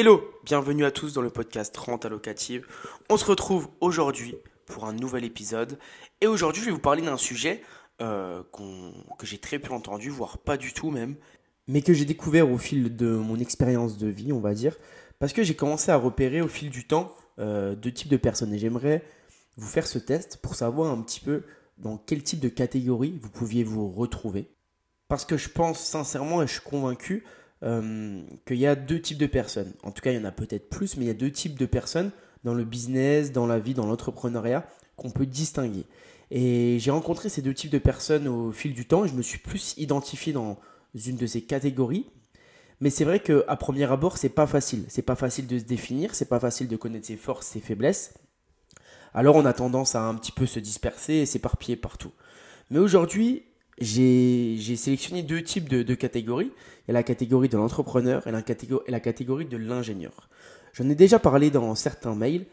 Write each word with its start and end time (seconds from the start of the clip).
Hello, 0.00 0.22
bienvenue 0.44 0.84
à 0.84 0.92
tous 0.92 1.14
dans 1.14 1.22
le 1.22 1.28
podcast 1.28 1.76
Renta 1.76 2.08
Locative. 2.08 2.64
On 3.10 3.16
se 3.16 3.24
retrouve 3.24 3.66
aujourd'hui 3.80 4.36
pour 4.64 4.84
un 4.84 4.92
nouvel 4.92 5.24
épisode. 5.24 5.76
Et 6.20 6.28
aujourd'hui, 6.28 6.62
je 6.62 6.66
vais 6.66 6.72
vous 6.72 6.78
parler 6.78 7.02
d'un 7.02 7.16
sujet 7.16 7.62
euh, 8.00 8.44
que 9.18 9.26
j'ai 9.26 9.38
très 9.38 9.58
peu 9.58 9.72
entendu, 9.72 10.08
voire 10.08 10.38
pas 10.38 10.56
du 10.56 10.72
tout 10.72 10.92
même, 10.92 11.16
mais 11.66 11.82
que 11.82 11.92
j'ai 11.92 12.04
découvert 12.04 12.48
au 12.48 12.58
fil 12.58 12.94
de 12.94 13.08
mon 13.08 13.40
expérience 13.40 13.98
de 13.98 14.06
vie, 14.06 14.32
on 14.32 14.38
va 14.38 14.54
dire, 14.54 14.76
parce 15.18 15.32
que 15.32 15.42
j'ai 15.42 15.56
commencé 15.56 15.90
à 15.90 15.96
repérer 15.96 16.42
au 16.42 16.48
fil 16.48 16.70
du 16.70 16.86
temps 16.86 17.12
euh, 17.40 17.74
deux 17.74 17.90
types 17.90 18.06
de 18.06 18.16
personnes. 18.16 18.54
Et 18.54 18.58
j'aimerais 18.60 19.02
vous 19.56 19.66
faire 19.66 19.88
ce 19.88 19.98
test 19.98 20.36
pour 20.36 20.54
savoir 20.54 20.92
un 20.92 21.02
petit 21.02 21.18
peu 21.18 21.42
dans 21.76 21.96
quel 21.96 22.22
type 22.22 22.38
de 22.38 22.48
catégorie 22.48 23.18
vous 23.20 23.30
pouviez 23.30 23.64
vous 23.64 23.90
retrouver. 23.90 24.48
Parce 25.08 25.24
que 25.24 25.36
je 25.36 25.48
pense 25.48 25.80
sincèrement 25.80 26.40
et 26.40 26.46
je 26.46 26.52
suis 26.52 26.60
convaincu 26.60 27.24
euh, 27.64 28.22
qu'il 28.46 28.58
y 28.58 28.66
a 28.66 28.76
deux 28.76 29.00
types 29.00 29.18
de 29.18 29.26
personnes. 29.26 29.72
En 29.82 29.90
tout 29.90 30.00
cas, 30.00 30.12
il 30.12 30.18
y 30.18 30.20
en 30.20 30.24
a 30.24 30.32
peut-être 30.32 30.68
plus, 30.68 30.96
mais 30.96 31.04
il 31.04 31.08
y 31.08 31.10
a 31.10 31.14
deux 31.14 31.30
types 31.30 31.58
de 31.58 31.66
personnes 31.66 32.10
dans 32.44 32.54
le 32.54 32.64
business, 32.64 33.32
dans 33.32 33.46
la 33.46 33.58
vie, 33.58 33.74
dans 33.74 33.86
l'entrepreneuriat 33.86 34.66
qu'on 34.96 35.10
peut 35.10 35.26
distinguer. 35.26 35.84
Et 36.30 36.78
j'ai 36.78 36.90
rencontré 36.90 37.28
ces 37.28 37.42
deux 37.42 37.54
types 37.54 37.70
de 37.70 37.78
personnes 37.78 38.28
au 38.28 38.52
fil 38.52 38.74
du 38.74 38.86
temps 38.86 39.04
et 39.04 39.08
je 39.08 39.14
me 39.14 39.22
suis 39.22 39.38
plus 39.38 39.74
identifié 39.78 40.32
dans 40.32 40.58
une 40.94 41.16
de 41.16 41.26
ces 41.26 41.42
catégories. 41.42 42.06
Mais 42.80 42.90
c'est 42.90 43.04
vrai 43.04 43.20
qu'à 43.20 43.56
premier 43.56 43.90
abord, 43.90 44.18
c'est 44.18 44.28
pas 44.28 44.46
facile. 44.46 44.84
C'est 44.88 45.02
pas 45.02 45.16
facile 45.16 45.46
de 45.46 45.58
se 45.58 45.64
définir, 45.64 46.14
c'est 46.14 46.28
pas 46.28 46.38
facile 46.38 46.68
de 46.68 46.76
connaître 46.76 47.06
ses 47.06 47.16
forces, 47.16 47.46
ses 47.46 47.60
faiblesses. 47.60 48.14
Alors 49.14 49.36
on 49.36 49.46
a 49.46 49.52
tendance 49.52 49.94
à 49.94 50.02
un 50.02 50.14
petit 50.14 50.32
peu 50.32 50.46
se 50.46 50.60
disperser 50.60 51.14
et 51.14 51.26
s'éparpiller 51.26 51.76
partout. 51.76 52.12
Mais 52.70 52.78
aujourd'hui, 52.78 53.44
j'ai 53.80 54.76
sélectionné 54.76 55.22
deux 55.22 55.42
types 55.42 55.68
de, 55.68 55.94
catégories. 55.94 56.50
Il 56.86 56.88
y 56.88 56.90
a 56.90 56.94
la 56.94 57.02
catégorie 57.02 57.48
de 57.48 57.56
l'entrepreneur 57.56 58.26
et, 58.26 58.32
la 58.32 59.00
catégorie 59.00 59.44
de 59.44 59.56
l'ingénieur. 59.56 60.28
J'en 60.72 60.88
ai 60.88 60.94
déjà 60.94 61.18
parlé 61.18 61.50
dans 61.50 61.74
certains 61.74 62.14
mails 62.14 62.46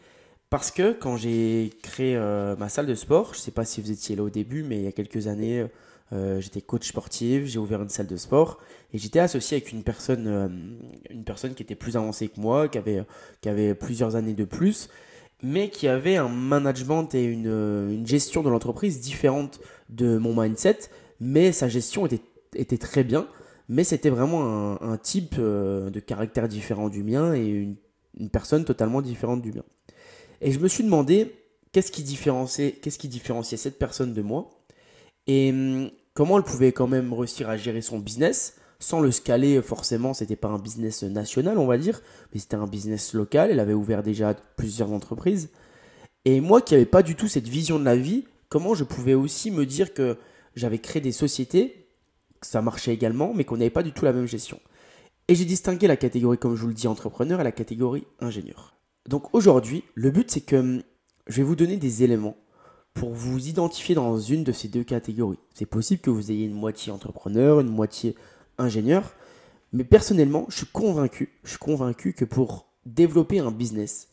parce 0.50 0.70
que 0.70 0.92
quand 0.92 1.16
j'ai 1.16 1.70
créé 1.82 2.16
euh, 2.16 2.56
ma 2.56 2.68
salle 2.68 2.86
de 2.86 2.94
sport, 2.94 3.34
je 3.34 3.38
ne 3.38 3.42
sais 3.42 3.50
pas 3.50 3.64
si 3.64 3.80
vous 3.80 3.90
étiez 3.90 4.16
là 4.16 4.22
au 4.22 4.30
début, 4.30 4.62
mais 4.62 4.78
il 4.78 4.84
y 4.84 4.88
a 4.88 4.92
quelques 4.92 5.26
années, 5.26 5.66
euh, 6.12 6.40
j'étais 6.40 6.60
coach 6.60 6.86
sportif, 6.86 7.46
j'ai 7.46 7.58
ouvert 7.58 7.82
une 7.82 7.88
salle 7.88 8.06
de 8.06 8.16
sport 8.16 8.60
et 8.92 8.98
j'étais 8.98 9.18
associé 9.18 9.56
avec 9.56 9.72
une 9.72 9.82
personne, 9.82 10.26
euh, 10.28 10.48
une 11.10 11.24
personne 11.24 11.54
qui 11.54 11.62
était 11.62 11.74
plus 11.74 11.96
avancée 11.96 12.28
que 12.28 12.40
moi, 12.40 12.68
qui 12.68 12.78
avait, 12.78 13.02
qui 13.40 13.48
avait 13.48 13.74
plusieurs 13.74 14.14
années 14.14 14.34
de 14.34 14.44
plus, 14.44 14.88
mais 15.42 15.68
qui 15.68 15.88
avait 15.88 16.16
un 16.16 16.28
management 16.28 17.12
et 17.14 17.24
une, 17.24 17.46
une 17.90 18.06
gestion 18.06 18.42
de 18.42 18.48
l'entreprise 18.48 19.00
différente 19.00 19.60
de 19.88 20.16
mon 20.16 20.40
mindset 20.40 20.78
mais 21.20 21.52
sa 21.52 21.68
gestion 21.68 22.06
était, 22.06 22.20
était 22.54 22.78
très 22.78 23.04
bien. 23.04 23.26
Mais 23.68 23.84
c'était 23.84 24.10
vraiment 24.10 24.80
un, 24.80 24.96
type 24.96 25.36
euh, 25.38 25.90
de 25.90 25.98
caractère 25.98 26.46
différent 26.46 26.88
du 26.88 27.02
mien 27.02 27.34
et 27.34 27.46
une, 27.48 27.76
personne 28.30 28.64
totalement 28.64 29.02
différente 29.02 29.42
du 29.42 29.52
mien. 29.52 29.64
Et 30.40 30.52
je 30.52 30.60
me 30.60 30.68
suis 30.68 30.84
demandé 30.84 31.34
qu'est-ce 31.72 31.90
qui 31.90 32.02
différenciait, 32.02 33.56
cette 33.56 33.78
personne 33.78 34.14
de 34.14 34.22
moi? 34.22 34.50
Et 35.26 35.50
hum, 35.50 35.90
comment 36.14 36.38
elle 36.38 36.44
pouvait 36.44 36.72
quand 36.72 36.86
même 36.86 37.12
réussir 37.12 37.50
à 37.50 37.56
gérer 37.56 37.82
son 37.82 37.98
business? 37.98 38.56
Sans 38.78 39.00
le 39.00 39.10
scaler 39.10 39.60
forcément. 39.62 40.14
C'était 40.14 40.36
pas 40.36 40.48
un 40.48 40.58
business 40.58 41.02
national, 41.02 41.58
on 41.58 41.66
va 41.66 41.78
dire, 41.78 42.02
mais 42.32 42.40
c'était 42.40 42.56
un 42.56 42.66
business 42.66 43.14
local. 43.14 43.50
Elle 43.50 43.60
avait 43.60 43.74
ouvert 43.74 44.02
déjà 44.02 44.34
plusieurs 44.56 44.92
entreprises. 44.92 45.50
Et 46.24 46.40
moi 46.40 46.60
qui 46.60 46.74
n'avais 46.74 46.86
pas 46.86 47.02
du 47.02 47.16
tout 47.16 47.26
cette 47.26 47.48
vision 47.48 47.78
de 47.78 47.84
la 47.84 47.96
vie, 47.96 48.24
comment 48.48 48.74
je 48.74 48.84
pouvais 48.84 49.14
aussi 49.14 49.50
me 49.50 49.66
dire 49.66 49.92
que 49.94 50.16
j'avais 50.56 50.78
créé 50.78 51.00
des 51.00 51.12
sociétés, 51.12 51.86
ça 52.42 52.62
marchait 52.62 52.94
également, 52.94 53.32
mais 53.34 53.44
qu'on 53.44 53.58
n'avait 53.58 53.70
pas 53.70 53.82
du 53.82 53.92
tout 53.92 54.04
la 54.04 54.12
même 54.12 54.26
gestion. 54.26 54.58
Et 55.28 55.34
j'ai 55.34 55.44
distingué 55.44 55.86
la 55.86 55.96
catégorie, 55.96 56.38
comme 56.38 56.56
je 56.56 56.62
vous 56.62 56.68
le 56.68 56.74
dis, 56.74 56.88
entrepreneur 56.88 57.40
et 57.40 57.44
la 57.44 57.52
catégorie 57.52 58.06
ingénieur. 58.20 58.74
Donc 59.08 59.34
aujourd'hui, 59.34 59.84
le 59.94 60.10
but 60.10 60.30
c'est 60.30 60.40
que 60.40 60.82
je 61.26 61.36
vais 61.36 61.42
vous 61.42 61.56
donner 61.56 61.76
des 61.76 62.02
éléments 62.02 62.36
pour 62.94 63.10
vous 63.10 63.48
identifier 63.48 63.94
dans 63.94 64.18
une 64.18 64.42
de 64.42 64.52
ces 64.52 64.68
deux 64.68 64.84
catégories. 64.84 65.38
C'est 65.54 65.66
possible 65.66 66.00
que 66.00 66.10
vous 66.10 66.30
ayez 66.30 66.46
une 66.46 66.54
moitié 66.54 66.90
entrepreneur, 66.92 67.60
une 67.60 67.68
moitié 67.68 68.14
ingénieur, 68.58 69.14
mais 69.72 69.84
personnellement, 69.84 70.46
je 70.48 70.58
suis 70.58 70.66
convaincu, 70.66 71.38
je 71.44 71.50
suis 71.50 71.58
convaincu 71.58 72.14
que 72.14 72.24
pour 72.24 72.68
développer 72.86 73.40
un 73.40 73.50
business, 73.50 74.08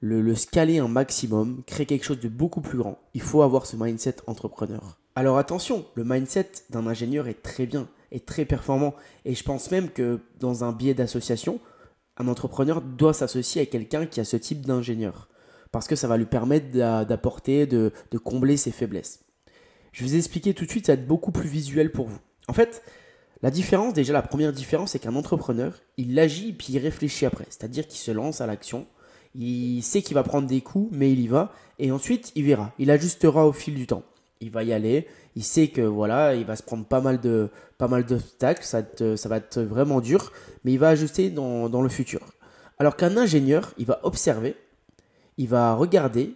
le, 0.00 0.20
le 0.20 0.34
scaler 0.34 0.78
un 0.78 0.88
maximum, 0.88 1.62
créer 1.66 1.86
quelque 1.86 2.04
chose 2.04 2.20
de 2.20 2.28
beaucoup 2.28 2.60
plus 2.60 2.78
grand, 2.78 2.98
il 3.14 3.22
faut 3.22 3.42
avoir 3.42 3.66
ce 3.66 3.76
mindset 3.76 4.16
entrepreneur. 4.26 4.98
Alors 5.16 5.38
attention, 5.38 5.86
le 5.94 6.02
mindset 6.02 6.50
d'un 6.70 6.88
ingénieur 6.88 7.28
est 7.28 7.40
très 7.40 7.66
bien, 7.66 7.88
est 8.10 8.26
très 8.26 8.44
performant. 8.44 8.94
Et 9.24 9.36
je 9.36 9.44
pense 9.44 9.70
même 9.70 9.90
que 9.90 10.18
dans 10.40 10.64
un 10.64 10.72
biais 10.72 10.94
d'association, 10.94 11.60
un 12.16 12.26
entrepreneur 12.26 12.82
doit 12.82 13.14
s'associer 13.14 13.62
à 13.62 13.66
quelqu'un 13.66 14.06
qui 14.06 14.18
a 14.18 14.24
ce 14.24 14.36
type 14.36 14.66
d'ingénieur. 14.66 15.28
Parce 15.70 15.86
que 15.86 15.94
ça 15.94 16.08
va 16.08 16.16
lui 16.16 16.26
permettre 16.26 16.72
d'apporter, 17.04 17.66
de, 17.66 17.92
combler 18.24 18.56
ses 18.56 18.72
faiblesses. 18.72 19.24
Je 19.92 20.02
vais 20.02 20.10
vous 20.10 20.16
expliquer 20.16 20.52
tout 20.52 20.64
de 20.64 20.70
suite, 20.70 20.86
ça 20.86 20.96
va 20.96 21.00
être 21.00 21.06
beaucoup 21.06 21.30
plus 21.30 21.48
visuel 21.48 21.92
pour 21.92 22.08
vous. 22.08 22.18
En 22.48 22.52
fait, 22.52 22.82
la 23.42 23.52
différence, 23.52 23.94
déjà 23.94 24.12
la 24.12 24.22
première 24.22 24.52
différence, 24.52 24.92
c'est 24.92 24.98
qu'un 24.98 25.14
entrepreneur, 25.14 25.80
il 25.96 26.18
agit 26.18 26.52
puis 26.52 26.72
il 26.72 26.78
réfléchit 26.78 27.24
après. 27.24 27.46
C'est-à-dire 27.50 27.86
qu'il 27.86 28.00
se 28.00 28.10
lance 28.10 28.40
à 28.40 28.46
l'action. 28.46 28.86
Il 29.36 29.82
sait 29.82 30.02
qu'il 30.02 30.14
va 30.14 30.24
prendre 30.24 30.48
des 30.48 30.60
coups, 30.60 30.88
mais 30.92 31.12
il 31.12 31.20
y 31.20 31.28
va. 31.28 31.52
Et 31.78 31.92
ensuite, 31.92 32.32
il 32.34 32.44
verra. 32.44 32.72
Il 32.80 32.90
ajustera 32.90 33.46
au 33.46 33.52
fil 33.52 33.74
du 33.76 33.86
temps 33.86 34.02
il 34.40 34.50
va 34.50 34.62
y 34.62 34.72
aller. 34.72 35.06
Il 35.36 35.44
sait 35.44 35.68
que 35.68 35.80
voilà, 35.80 36.34
il 36.34 36.44
va 36.44 36.56
se 36.56 36.62
prendre 36.62 36.84
pas 36.84 37.00
mal 37.00 37.20
de 37.20 37.50
pas 37.78 37.88
mal 37.88 38.04
d'obstacles, 38.04 38.64
ça, 38.64 38.82
va 39.28 39.36
être 39.36 39.60
vraiment 39.60 40.00
dur, 40.00 40.32
mais 40.64 40.72
il 40.72 40.78
va 40.78 40.88
ajuster 40.88 41.30
dans, 41.30 41.68
dans 41.68 41.82
le 41.82 41.88
futur. 41.88 42.20
Alors 42.78 42.96
qu'un 42.96 43.16
ingénieur, 43.16 43.72
il 43.78 43.86
va 43.86 44.00
observer, 44.04 44.56
il 45.38 45.48
va 45.48 45.74
regarder 45.74 46.34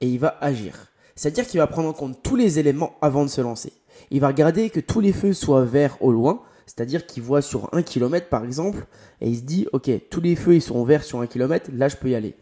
et 0.00 0.08
il 0.08 0.18
va 0.18 0.38
agir. 0.40 0.88
C'est-à-dire 1.14 1.46
qu'il 1.46 1.60
va 1.60 1.66
prendre 1.66 1.88
en 1.88 1.92
compte 1.92 2.22
tous 2.22 2.36
les 2.36 2.58
éléments 2.58 2.94
avant 3.02 3.24
de 3.24 3.30
se 3.30 3.40
lancer. 3.40 3.72
Il 4.10 4.20
va 4.20 4.28
regarder 4.28 4.70
que 4.70 4.80
tous 4.80 5.00
les 5.00 5.12
feux 5.12 5.32
soient 5.32 5.64
verts 5.64 5.96
au 6.00 6.12
loin, 6.12 6.42
c'est-à-dire 6.66 7.06
qu'il 7.06 7.22
voit 7.22 7.42
sur 7.42 7.68
un 7.72 7.82
kilomètre 7.82 8.28
par 8.28 8.44
exemple, 8.44 8.86
et 9.20 9.28
il 9.28 9.36
se 9.36 9.42
dit, 9.42 9.66
ok, 9.72 9.90
tous 10.10 10.20
les 10.20 10.36
feux 10.36 10.54
ils 10.54 10.62
sont 10.62 10.84
verts 10.84 11.04
sur 11.04 11.20
un 11.20 11.26
kilomètre, 11.26 11.70
là 11.74 11.88
je 11.88 11.96
peux 11.96 12.10
y 12.10 12.14
aller. 12.14 12.34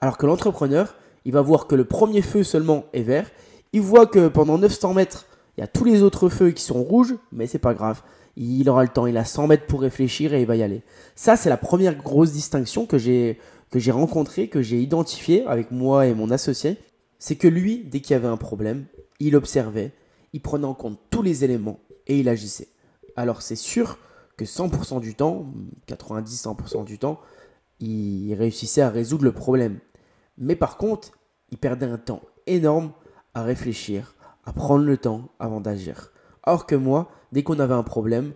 Alors 0.00 0.16
que 0.16 0.26
l'entrepreneur, 0.26 0.94
il 1.24 1.32
va 1.32 1.42
voir 1.42 1.66
que 1.66 1.74
le 1.74 1.84
premier 1.84 2.22
feu 2.22 2.44
seulement 2.44 2.86
est 2.92 3.02
vert, 3.02 3.30
il 3.72 3.80
voit 3.80 4.06
que 4.06 4.28
pendant 4.28 4.58
900 4.58 4.94
mètres, 4.94 5.26
il 5.56 5.60
y 5.60 5.64
a 5.64 5.66
tous 5.66 5.84
les 5.84 6.02
autres 6.02 6.28
feux 6.28 6.50
qui 6.50 6.62
sont 6.62 6.82
rouges, 6.82 7.16
mais 7.32 7.46
c'est 7.46 7.58
pas 7.58 7.74
grave. 7.74 8.02
Il 8.36 8.68
aura 8.70 8.82
le 8.82 8.88
temps, 8.88 9.06
il 9.06 9.16
a 9.16 9.24
100 9.24 9.48
mètres 9.48 9.66
pour 9.66 9.80
réfléchir 9.80 10.32
et 10.32 10.40
il 10.40 10.46
va 10.46 10.56
y 10.56 10.62
aller. 10.62 10.82
Ça, 11.16 11.36
c'est 11.36 11.48
la 11.48 11.56
première 11.56 11.96
grosse 11.96 12.32
distinction 12.32 12.86
que 12.86 12.98
j'ai 12.98 13.38
que 13.70 13.78
j'ai 13.78 13.90
rencontrée, 13.90 14.48
que 14.48 14.62
j'ai 14.62 14.80
identifiée 14.80 15.44
avec 15.46 15.70
moi 15.70 16.06
et 16.06 16.14
mon 16.14 16.30
associé. 16.30 16.78
C'est 17.18 17.36
que 17.36 17.48
lui, 17.48 17.84
dès 17.84 18.00
qu'il 18.00 18.14
y 18.14 18.16
avait 18.16 18.28
un 18.28 18.36
problème, 18.36 18.86
il 19.20 19.36
observait, 19.36 19.92
il 20.32 20.40
prenait 20.40 20.64
en 20.64 20.74
compte 20.74 20.98
tous 21.10 21.22
les 21.22 21.44
éléments 21.44 21.80
et 22.06 22.18
il 22.18 22.28
agissait. 22.28 22.68
Alors 23.16 23.42
c'est 23.42 23.56
sûr 23.56 23.98
que 24.36 24.44
100% 24.44 25.00
du 25.00 25.14
temps, 25.14 25.46
90-100% 25.88 26.84
du 26.84 26.98
temps, 26.98 27.20
il 27.80 28.34
réussissait 28.34 28.82
à 28.82 28.90
résoudre 28.90 29.24
le 29.24 29.32
problème. 29.32 29.78
Mais 30.38 30.54
par 30.54 30.76
contre, 30.76 31.10
il 31.50 31.58
perdait 31.58 31.86
un 31.86 31.98
temps 31.98 32.22
énorme 32.46 32.92
à 33.34 33.42
réfléchir, 33.42 34.14
à 34.44 34.52
prendre 34.52 34.84
le 34.84 34.96
temps 34.96 35.28
avant 35.38 35.60
d'agir. 35.60 36.12
Or 36.44 36.66
que 36.66 36.74
moi, 36.74 37.10
dès 37.32 37.42
qu'on 37.42 37.58
avait 37.58 37.74
un 37.74 37.82
problème, 37.82 38.32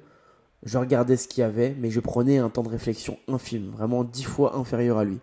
je 0.62 0.78
regardais 0.78 1.16
ce 1.16 1.28
qu'il 1.28 1.40
y 1.40 1.44
avait, 1.44 1.74
mais 1.78 1.90
je 1.90 2.00
prenais 2.00 2.38
un 2.38 2.50
temps 2.50 2.62
de 2.62 2.68
réflexion 2.68 3.18
infime, 3.28 3.70
vraiment 3.70 4.04
dix 4.04 4.24
fois 4.24 4.56
inférieur 4.56 4.98
à 4.98 5.04
lui. 5.04 5.18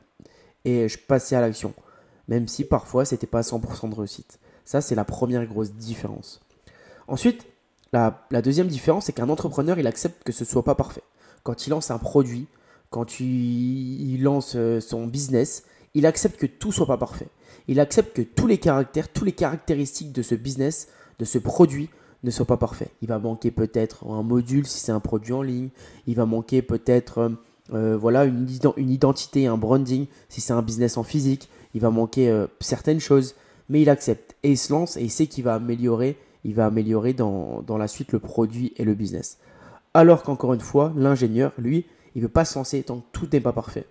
Et 0.66 0.90
je 0.90 0.98
passais 0.98 1.36
à 1.36 1.42
l'action, 1.42 1.74
même 2.28 2.48
si 2.48 2.66
parfois 2.66 3.06
c'était 3.06 3.28
pas 3.28 3.42
100% 3.42 3.90
de 3.90 3.96
réussite. 3.96 4.40
Ça, 4.66 4.82
c'est 4.82 4.96
la 4.96 5.06
première 5.06 5.46
grosse 5.46 5.72
différence. 5.74 6.42
Ensuite, 7.08 7.46
la, 7.92 8.42
deuxième 8.44 8.68
différence, 8.68 9.06
c'est 9.06 9.14
qu'un 9.14 9.30
entrepreneur, 9.30 9.80
il 9.80 9.88
accepte 9.88 10.24
que 10.24 10.32
ce 10.32 10.46
soit 10.46 10.64
pas 10.64 10.76
parfait. 10.76 11.04
Quand 11.44 11.66
il 11.66 11.72
lance 11.72 11.90
un 11.90 11.98
produit, 11.98 12.48
quand 12.90 13.20
il 13.20 14.22
lance 14.22 14.54
euh, 14.56 14.80
son 14.80 15.08
business, 15.08 15.64
il 15.94 16.06
accepte 16.06 16.40
que 16.40 16.46
tout 16.46 16.72
soit 16.72 16.88
pas 16.88 16.98
parfait 16.98 17.30
il 17.70 17.80
accepte 17.80 18.16
que 18.16 18.24
tous 18.24 18.48
les 18.48 18.58
caractères, 18.58 19.10
toutes 19.10 19.28
les 19.28 19.32
caractéristiques 19.32 20.12
de 20.12 20.24
ce 20.24 20.34
business, 20.34 20.88
de 21.20 21.26
ce 21.26 21.38
produit, 21.38 21.90
ne 22.24 22.32
soient 22.32 22.48
pas 22.48 22.58
parfaits. 22.58 22.90
Il 23.04 23.08
va 23.08 23.20
manquer 23.20 23.52
peut-être 23.52 24.08
un 24.10 24.24
module 24.24 24.66
si 24.66 24.80
c'est 24.80 24.92
un 24.92 25.00
produit 25.00 25.34
en 25.34 25.44
ligne. 25.44 25.70
Il 26.08 26.16
va 26.16 26.26
manquer 26.26 26.64
peut-être 26.64 27.20
euh, 27.20 27.30
euh, 27.74 27.96
voilà 27.96 28.26
une, 28.26 28.48
identité, 28.78 29.46
un 29.46 29.56
branding 29.56 30.08
si 30.30 30.42
c'est 30.42 30.52
un 30.52 30.64
business 30.64 30.98
en 30.98 31.04
physique. 31.04 31.48
Il 31.76 31.82
va 31.82 31.92
manquer 31.92 32.28
euh, 32.32 32.48
certaines 32.60 33.00
choses, 33.00 33.36
mais 33.70 33.84
il 33.84 33.90
accepte 33.92 34.36
et 34.42 34.50
il 34.50 34.58
se 34.58 34.74
lance 34.74 34.98
et 34.98 35.04
il 35.04 35.12
sait 35.12 35.28
qu'il 35.28 35.44
va 35.44 35.54
améliorer. 35.54 36.18
Il 36.46 36.56
va 36.56 36.66
améliorer 36.66 37.14
dans, 37.14 37.62
dans, 37.62 37.78
la 37.78 37.88
suite 37.88 38.14
le 38.14 38.20
produit 38.20 38.74
et 38.78 38.84
le 38.84 38.96
business. 38.96 39.38
Alors 39.94 40.24
qu'encore 40.24 40.56
une 40.56 40.60
fois, 40.60 40.92
l'ingénieur, 40.96 41.52
lui, 41.60 41.86
il 42.16 42.24
ne 42.24 42.24
veut 42.24 42.32
pas 42.32 42.46
se 42.46 42.58
lancer 42.58 42.82
tant 42.82 42.98
que 42.98 43.06
tout 43.12 43.28
n'est 43.32 43.42
pas 43.42 43.54
parfait. 43.54 43.86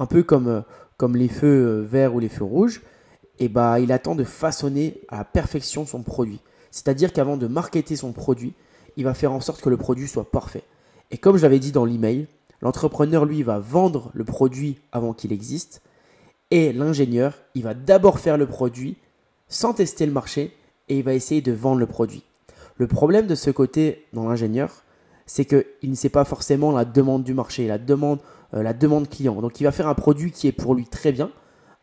Un 0.00 0.06
peu 0.06 0.24
comme, 0.24 0.64
comme 0.96 1.14
les 1.14 1.28
feux 1.28 1.86
verts 1.88 2.14
ou 2.14 2.18
les 2.18 2.28
feux 2.28 2.44
rouges 2.44 2.82
et 3.38 3.48
bah, 3.48 3.78
il 3.78 3.92
attend 3.92 4.16
de 4.16 4.24
façonner 4.24 5.00
à 5.08 5.18
la 5.18 5.24
perfection 5.24 5.86
son 5.86 6.02
produit. 6.02 6.40
C'est-à-dire 6.72 7.12
qu'avant 7.12 7.36
de 7.36 7.46
marketer 7.46 7.94
son 7.94 8.12
produit, 8.12 8.54
il 8.96 9.04
va 9.04 9.14
faire 9.14 9.32
en 9.32 9.40
sorte 9.40 9.62
que 9.62 9.70
le 9.70 9.76
produit 9.76 10.08
soit 10.08 10.30
parfait. 10.30 10.64
Et 11.12 11.18
comme 11.18 11.36
je 11.36 11.42
l'avais 11.42 11.58
dit 11.60 11.72
dans 11.72 11.84
l'email, 11.84 12.26
L'entrepreneur, 12.62 13.24
lui, 13.24 13.42
va 13.42 13.58
vendre 13.58 14.10
le 14.14 14.24
produit 14.24 14.78
avant 14.92 15.14
qu'il 15.14 15.32
existe. 15.32 15.80
Et 16.50 16.72
l'ingénieur, 16.72 17.34
il 17.54 17.62
va 17.62 17.74
d'abord 17.74 18.18
faire 18.18 18.36
le 18.36 18.46
produit 18.46 18.96
sans 19.48 19.72
tester 19.72 20.06
le 20.06 20.12
marché 20.12 20.54
et 20.88 20.98
il 20.98 21.04
va 21.04 21.14
essayer 21.14 21.40
de 21.40 21.52
vendre 21.52 21.80
le 21.80 21.86
produit. 21.86 22.24
Le 22.76 22.86
problème 22.86 23.26
de 23.26 23.34
ce 23.34 23.50
côté 23.50 24.06
dans 24.12 24.28
l'ingénieur, 24.28 24.82
c'est 25.26 25.44
qu'il 25.44 25.90
ne 25.90 25.94
sait 25.94 26.08
pas 26.08 26.24
forcément 26.24 26.72
la 26.72 26.84
demande 26.84 27.24
du 27.24 27.34
marché, 27.34 27.66
la 27.66 27.78
demande, 27.78 28.18
euh, 28.18 28.24
la 28.52 28.72
demande 28.72 29.08
client. 29.08 29.40
Donc 29.40 29.60
il 29.60 29.64
va 29.64 29.72
faire 29.72 29.88
un 29.88 29.94
produit 29.94 30.32
qui 30.32 30.48
est 30.48 30.52
pour 30.52 30.74
lui 30.74 30.86
très 30.86 31.12
bien, 31.12 31.30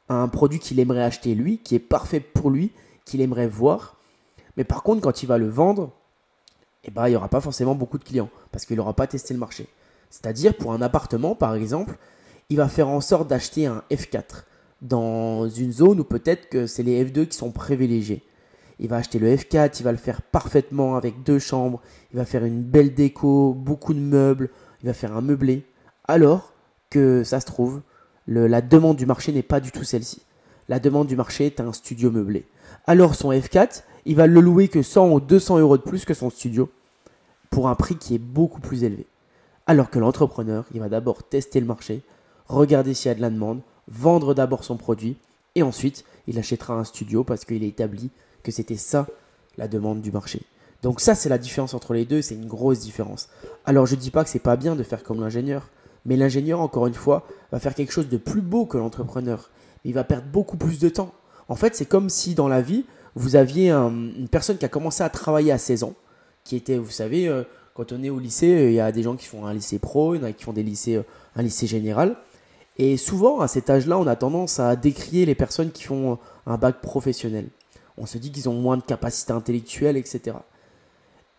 un 0.09 0.27
produit 0.27 0.59
qu'il 0.59 0.79
aimerait 0.79 1.03
acheter 1.03 1.35
lui, 1.35 1.59
qui 1.59 1.75
est 1.75 1.79
parfait 1.79 2.19
pour 2.19 2.49
lui, 2.49 2.71
qu'il 3.05 3.21
aimerait 3.21 3.47
voir. 3.47 3.97
Mais 4.57 4.63
par 4.63 4.83
contre, 4.83 5.01
quand 5.01 5.23
il 5.23 5.27
va 5.27 5.37
le 5.37 5.47
vendre, 5.47 5.91
eh 6.83 6.91
ben, 6.91 7.07
il 7.07 7.11
n'y 7.11 7.15
aura 7.15 7.29
pas 7.29 7.41
forcément 7.41 7.75
beaucoup 7.75 7.97
de 7.97 8.03
clients 8.03 8.29
parce 8.51 8.65
qu'il 8.65 8.77
n'aura 8.77 8.93
pas 8.93 9.07
testé 9.07 9.33
le 9.33 9.39
marché. 9.39 9.67
C'est-à-dire 10.09 10.55
pour 10.55 10.73
un 10.73 10.81
appartement, 10.81 11.35
par 11.35 11.55
exemple, 11.55 11.97
il 12.49 12.57
va 12.57 12.69
faire 12.69 12.87
en 12.87 13.01
sorte 13.01 13.27
d'acheter 13.27 13.65
un 13.65 13.83
F4 13.91 14.43
dans 14.81 15.49
une 15.49 15.71
zone 15.71 15.99
où 15.99 16.03
peut-être 16.03 16.49
que 16.49 16.65
c'est 16.67 16.83
les 16.83 17.03
F2 17.03 17.27
qui 17.27 17.37
sont 17.37 17.51
privilégiés. 17.51 18.23
Il 18.79 18.87
va 18.89 18.97
acheter 18.97 19.19
le 19.19 19.35
F4, 19.35 19.77
il 19.79 19.83
va 19.83 19.91
le 19.91 19.97
faire 19.97 20.21
parfaitement 20.21 20.95
avec 20.95 21.23
deux 21.23 21.39
chambres, 21.39 21.81
il 22.11 22.17
va 22.17 22.25
faire 22.25 22.45
une 22.45 22.61
belle 22.61 22.93
déco, 22.93 23.53
beaucoup 23.53 23.93
de 23.93 23.99
meubles, 23.99 24.49
il 24.81 24.87
va 24.87 24.93
faire 24.93 25.15
un 25.17 25.21
meublé. 25.21 25.65
Alors 26.07 26.53
que 26.89 27.23
ça 27.23 27.39
se 27.39 27.45
trouve, 27.45 27.81
la 28.27 28.61
demande 28.61 28.97
du 28.97 29.05
marché 29.05 29.31
n'est 29.31 29.43
pas 29.43 29.59
du 29.59 29.71
tout 29.71 29.83
celle-ci. 29.83 30.21
La 30.69 30.79
demande 30.79 31.07
du 31.07 31.15
marché 31.15 31.45
est 31.45 31.59
un 31.61 31.71
studio 31.71 32.11
meublé. 32.11 32.45
Alors 32.85 33.15
son 33.15 33.31
F4, 33.31 33.83
il 34.05 34.15
va 34.15 34.27
le 34.27 34.41
louer 34.41 34.67
que 34.67 34.81
100 34.81 35.11
ou 35.11 35.19
200 35.19 35.59
euros 35.59 35.77
de 35.77 35.83
plus 35.83 36.05
que 36.05 36.13
son 36.13 36.29
studio 36.29 36.69
pour 37.49 37.69
un 37.69 37.75
prix 37.75 37.95
qui 37.95 38.15
est 38.15 38.19
beaucoup 38.19 38.59
plus 38.59 38.83
élevé. 38.83 39.05
Alors 39.65 39.89
que 39.89 39.99
l'entrepreneur, 39.99 40.65
il 40.73 40.79
va 40.79 40.89
d'abord 40.89 41.23
tester 41.23 41.59
le 41.59 41.65
marché, 41.65 42.01
regarder 42.47 42.93
s'il 42.93 43.09
y 43.09 43.11
a 43.11 43.15
de 43.15 43.21
la 43.21 43.29
demande, 43.29 43.61
vendre 43.87 44.33
d'abord 44.33 44.63
son 44.63 44.77
produit 44.77 45.17
et 45.55 45.63
ensuite 45.63 46.05
il 46.27 46.37
achètera 46.37 46.73
un 46.73 46.83
studio 46.83 47.23
parce 47.23 47.45
qu'il 47.45 47.63
est 47.63 47.69
établi 47.69 48.09
que 48.43 48.51
c'était 48.51 48.77
ça 48.77 49.07
la 49.57 49.67
demande 49.67 50.01
du 50.01 50.11
marché. 50.11 50.41
Donc 50.83 51.01
ça 51.01 51.15
c'est 51.15 51.29
la 51.29 51.37
différence 51.37 51.73
entre 51.73 51.93
les 51.93 52.05
deux, 52.05 52.21
c'est 52.21 52.35
une 52.35 52.47
grosse 52.47 52.79
différence. 52.79 53.29
Alors 53.65 53.85
je 53.85 53.95
dis 53.95 54.11
pas 54.11 54.23
que 54.23 54.29
c'est 54.29 54.39
pas 54.39 54.55
bien 54.55 54.75
de 54.75 54.83
faire 54.83 55.03
comme 55.03 55.19
l'ingénieur, 55.19 55.69
mais 56.07 56.15
l'ingénieur 56.15 56.61
encore 56.61 56.87
une 56.87 56.95
fois 56.95 57.27
va 57.51 57.59
faire 57.59 57.75
quelque 57.75 57.91
chose 57.91 58.09
de 58.09 58.17
plus 58.17 58.41
beau 58.41 58.65
que 58.65 58.77
l'entrepreneur. 58.77 59.51
Il 59.83 59.93
va 59.93 60.03
perdre 60.03 60.27
beaucoup 60.31 60.57
plus 60.57 60.79
de 60.79 60.89
temps. 60.89 61.13
En 61.49 61.55
fait, 61.55 61.75
c'est 61.75 61.85
comme 61.85 62.09
si 62.09 62.33
dans 62.33 62.47
la 62.47 62.61
vie, 62.61 62.85
vous 63.13 63.35
aviez 63.35 63.71
une 63.71 64.27
personne 64.29 64.57
qui 64.57 64.65
a 64.65 64.69
commencé 64.69 65.03
à 65.03 65.09
travailler 65.09 65.51
à 65.51 65.57
16 65.57 65.83
ans, 65.83 65.93
qui 66.43 66.55
était, 66.55 66.77
vous 66.77 66.89
savez, 66.89 67.27
euh, 67.27 67.43
quand 67.73 67.91
on 67.91 68.01
est 68.03 68.09
au 68.09 68.19
lycée, 68.19 68.53
euh, 68.53 68.69
il 68.69 68.73
y 68.73 68.79
a 68.79 68.91
des 68.91 69.03
gens 69.03 69.15
qui 69.15 69.25
font 69.25 69.45
un 69.45 69.53
lycée 69.53 69.79
pro, 69.79 70.15
il 70.15 70.21
y 70.21 70.23
en 70.23 70.27
a 70.27 70.31
qui 70.31 70.43
font 70.43 70.53
des 70.53 70.63
lycées, 70.63 70.95
euh, 70.95 71.03
un 71.35 71.43
lycée 71.43 71.67
général. 71.67 72.15
Et 72.77 72.95
souvent, 72.95 73.39
à 73.41 73.47
cet 73.47 73.69
âge-là, 73.69 73.97
on 73.97 74.07
a 74.07 74.15
tendance 74.15 74.59
à 74.59 74.75
décrier 74.75 75.25
les 75.25 75.35
personnes 75.35 75.71
qui 75.71 75.83
font 75.83 76.19
un 76.45 76.57
bac 76.57 76.79
professionnel. 76.79 77.49
On 77.97 78.05
se 78.05 78.17
dit 78.17 78.31
qu'ils 78.31 78.49
ont 78.49 78.53
moins 78.53 78.77
de 78.77 78.83
capacité 78.83 79.33
intellectuelle, 79.33 79.97
etc. 79.97 80.37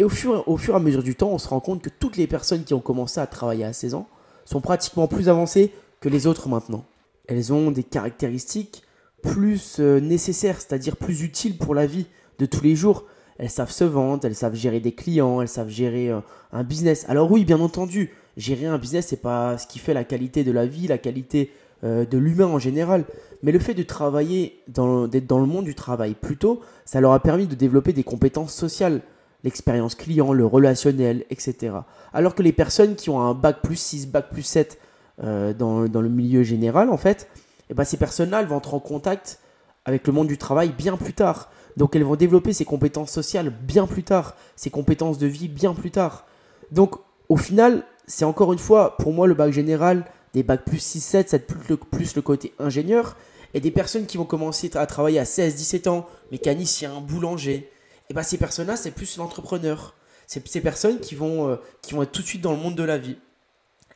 Et 0.01 0.05
au 0.05 0.09
fur, 0.09 0.47
au 0.49 0.57
fur 0.57 0.75
et 0.75 0.77
à 0.77 0.81
mesure 0.81 1.03
du 1.03 1.15
temps, 1.15 1.31
on 1.31 1.39
se 1.39 1.49
rend 1.49 1.61
compte 1.61 1.81
que 1.81 1.91
toutes 1.91 2.17
les 2.17 2.27
personnes 2.27 2.65
qui 2.65 2.75
ont 2.75 2.81
commencé 2.81 3.21
à 3.21 3.27
travailler 3.29 3.65
à 3.65 3.73
16 3.73 3.95
ans 3.95 4.09
sont 4.49 4.61
pratiquement 4.61 5.09
plus 5.09 5.29
avancées 5.29 5.73
que 6.01 6.09
les 6.09 6.27
autres 6.27 6.49
maintenant. 6.49 6.85
Elles 7.27 7.53
ont 7.53 7.71
des 7.71 7.83
caractéristiques 7.83 8.83
plus 9.23 9.79
nécessaires, 9.79 10.61
c'est-à-dire 10.61 10.97
plus 10.97 11.23
utiles 11.23 11.59
pour 11.59 11.75
la 11.75 11.87
vie 11.87 12.07
de 12.39 12.47
tous 12.47 12.63
les 12.63 12.77
jours 12.77 13.05
elles 13.39 13.51
savent 13.51 13.71
se 13.71 13.85
vendre, 13.85 14.25
elles 14.25 14.35
savent 14.35 14.55
gérer 14.55 14.81
des 14.81 14.93
clients, 14.93 15.41
elles 15.41 15.49
savent 15.49 15.69
gérer 15.69 16.11
euh, 16.11 16.21
un 16.53 16.65
business. 16.65 17.07
Alors 17.09 17.31
oui, 17.31 17.45
bien 17.45 17.61
entendu, 17.61 18.11
gérer 18.37 18.67
un 18.67 18.79
business, 18.79 19.07
c'est 19.09 19.23
pas 19.23 19.57
ce 19.59 19.67
qui 19.67 19.79
fait 19.79 19.95
la 19.95 20.05
qualité 20.05 20.45
de 20.45 20.51
la 20.51 20.67
vie, 20.67 20.89
la 20.89 20.99
qualité 20.99 21.53
euh, 21.85 22.05
de 22.05 22.19
l'humain 22.19 22.47
en 22.47 22.59
général. 22.59 23.05
Mais 23.45 23.53
le 23.53 23.61
fait 23.61 23.75
de 23.75 23.85
travailler, 23.85 24.61
d'être 24.67 25.27
dans 25.27 25.39
le 25.39 25.47
monde 25.47 25.65
du 25.65 25.77
travail 25.77 26.15
plutôt, 26.15 26.61
ça 26.85 27.01
leur 27.01 27.13
a 27.13 27.21
permis 27.21 27.47
de 27.47 27.55
développer 27.55 27.93
des 27.93 28.03
compétences 28.03 28.53
sociales, 28.53 29.03
l'expérience 29.45 29.95
client, 29.95 30.33
le 30.33 30.45
relationnel, 30.45 31.25
etc. 31.31 31.77
Alors 32.13 32.35
que 32.35 32.43
les 32.43 32.53
personnes 32.53 32.97
qui 32.97 33.11
ont 33.11 33.21
un 33.21 33.35
bac 33.35 33.63
plus 33.63 33.77
6, 33.77 34.09
bac 34.09 34.31
plus 34.31 34.43
7 34.43 34.79
euh, 35.23 35.53
dans, 35.53 35.81
le 35.83 36.09
milieu 36.09 36.43
général, 36.43 36.91
en 36.91 36.97
fait, 36.97 37.29
eh 37.71 37.75
ben, 37.75 37.85
ces 37.85 37.97
personnes-là, 37.97 38.41
elles 38.41 38.47
vont 38.47 38.57
entrer 38.57 38.77
en 38.77 38.81
contact 38.81 39.41
avec 39.85 40.07
le 40.07 40.13
monde 40.13 40.29
du 40.29 40.39
travail 40.39 40.71
bien 40.77 40.97
plus 40.97 41.13
tard. 41.13 41.51
Donc 41.77 41.95
elles 41.95 42.05
vont 42.05 42.17
développer 42.17 42.53
ces 42.53 42.65
compétences 42.65 43.11
sociales 43.11 43.51
bien 43.51 43.87
plus 43.87 44.03
tard, 44.03 44.35
ces 44.57 44.71
compétences 44.71 45.19
de 45.19 45.27
vie 45.27 45.49
bien 45.49 45.75
plus 45.75 45.91
tard. 45.91 46.27
Donc 46.73 46.97
au 47.29 47.37
final, 47.37 47.85
c'est 48.07 48.25
encore 48.25 48.53
une 48.53 48.59
fois, 48.59 48.97
pour 48.97 49.13
moi, 49.13 49.27
le 49.27 49.35
bac 49.35 49.53
général, 49.53 50.05
des 50.35 50.43
bacs 50.43 50.65
plus 50.65 50.79
6-7, 50.79 51.25
c'est 51.29 51.47
plus 51.47 51.69
le, 51.69 51.77
plus 51.77 52.17
le 52.17 52.23
côté 52.23 52.53
ingénieur, 52.59 53.17
et 53.55 53.61
des 53.61 53.71
personnes 53.71 54.07
qui 54.07 54.17
vont 54.17 54.25
commencer 54.25 54.71
à 54.77 54.87
travailler 54.87 55.19
à 55.19 55.25
16-17 55.25 55.89
ans, 55.89 56.07
mécanicien, 56.33 57.01
boulanger, 57.01 57.71
et 58.11 58.15
bien 58.15 58.23
ces 58.23 58.39
personnes-là, 58.39 58.77
c'est 58.77 58.91
plus 58.91 59.17
l'entrepreneur. 59.19 59.95
C'est 60.27 60.47
ces 60.47 60.61
personnes 60.61 61.01
qui 61.01 61.15
vont, 61.15 61.49
euh, 61.49 61.57
qui 61.83 61.95
vont 61.95 62.03
être 62.03 62.13
tout 62.13 62.23
de 62.23 62.27
suite 62.27 62.43
dans 62.43 62.53
le 62.53 62.59
monde 62.59 62.75
de 62.75 62.83
la 62.83 62.99
vie. 62.99 63.17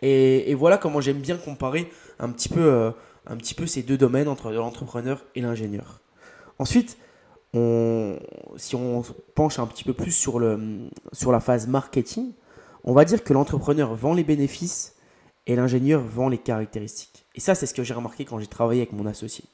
Et, 0.01 0.55
voilà 0.55 0.79
comment 0.79 1.01
j'aime 1.01 1.21
bien 1.21 1.37
comparer 1.37 1.91
un 2.19 2.31
petit, 2.31 2.49
peu, 2.49 2.65
euh, 2.65 2.91
un 3.27 3.37
petit 3.37 3.55
peu 3.55 3.67
ces 3.67 3.83
deux 3.83 3.97
domaines 3.97 4.27
entre 4.29 4.51
l'entrepreneur 4.51 5.25
et 5.37 5.41
l'ingénieur. 5.41 6.01
Ensuite, 6.59 6.99
si 7.55 8.75
on 8.75 9.03
penche 9.35 9.59
un 9.59 9.67
petit 9.67 9.85
peu 9.85 9.93
plus 9.93 10.11
sur, 10.11 10.39
le, 10.39 10.89
sur 11.13 11.31
la 11.31 11.39
phase 11.39 11.69
marketing, 11.69 12.33
on 12.85 12.95
va 12.95 13.05
dire 13.05 13.23
que 13.23 13.33
l'entrepreneur 13.33 13.95
vend 13.95 14.15
les 14.15 14.25
bénéfices 14.25 14.97
et 15.47 15.55
l'ingénieur 15.57 16.01
vend 16.01 16.29
les 16.29 16.39
caractéristiques. 16.39 17.25
Et 17.35 17.41
ça, 17.41 17.55
c'est 17.55 17.67
ce 17.67 17.75
que 17.75 17.85
j'ai 17.85 17.95
remarqué 17.95 18.25
quand 18.25 18.39
j'ai 18.39 18.47
travaillé 18.47 18.83
avec 18.83 18.93
mon 18.93 19.07
associé. 19.07 19.45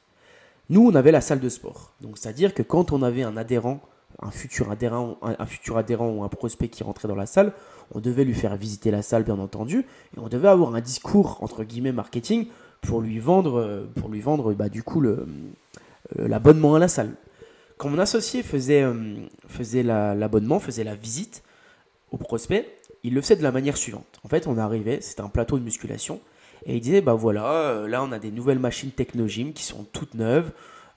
Nous, 0.69 0.85
on 0.85 0.95
avait 0.95 1.11
la 1.11 1.21
salle 1.21 1.39
de 1.39 1.49
sport. 1.49 1.93
Donc, 2.01 2.17
c'est-à-dire 2.17 2.53
que 2.53 2.61
quand 2.61 2.91
on 2.91 3.01
avait 3.01 3.23
un 3.23 3.37
adhérent, 3.37 3.81
un 4.21 4.31
futur 4.31 4.71
adhérent, 4.71 5.17
un, 5.21 5.45
futur 5.45 5.77
adhérent 5.77 6.09
ou 6.09 6.23
un 6.23 6.29
prospect 6.29 6.69
qui 6.69 6.83
rentrait 6.83 7.07
dans 7.07 7.15
la 7.15 7.25
salle, 7.25 7.53
on 7.93 7.99
devait 7.99 8.25
lui 8.25 8.33
faire 8.33 8.55
visiter 8.55 8.91
la 8.91 9.01
salle, 9.01 9.23
bien 9.23 9.39
entendu, 9.39 9.85
et 10.15 10.19
on 10.19 10.27
devait 10.27 10.49
avoir 10.49 10.75
un 10.75 10.81
discours 10.81 11.37
entre 11.41 11.63
guillemets 11.63 11.91
marketing 11.91 12.47
pour 12.81 13.01
lui 13.01 13.19
vendre, 13.19 13.87
pour 13.95 14.09
lui 14.09 14.19
vendre, 14.19 14.53
bah, 14.53 14.69
du 14.69 14.83
coup, 14.83 15.03
l'abonnement 16.15 16.75
à 16.75 16.79
la 16.79 16.87
salle 16.87 17.15
quand 17.79 17.87
mon 17.87 17.97
associé 17.97 18.43
faisait, 18.43 18.83
euh, 18.83 19.15
faisait 19.47 19.83
l'abonnement, 19.83 20.59
faisait 20.59 20.83
la 20.83 20.95
visite 20.95 21.43
au 22.11 22.17
prospect, 22.17 22.67
il 23.03 23.13
le 23.13 23.21
faisait 23.21 23.37
de 23.37 23.43
la 23.43 23.53
manière 23.53 23.77
suivante. 23.77 24.19
En 24.25 24.27
fait, 24.27 24.47
on 24.47 24.57
arrivait, 24.57 24.99
c'était 24.99 25.21
un 25.21 25.29
plateau 25.29 25.57
de 25.57 25.63
musculation, 25.63 26.19
et 26.65 26.75
il 26.75 26.81
disait, 26.81 26.99
bah 26.99 27.13
voilà, 27.13 27.45
euh, 27.45 27.87
là 27.87 28.03
on 28.03 28.11
a 28.11 28.19
des 28.19 28.31
nouvelles 28.31 28.59
machines 28.59 28.91
Technogym 28.91 29.53
qui 29.53 29.63
sont 29.63 29.85
toutes 29.93 30.13
neuves, 30.13 30.51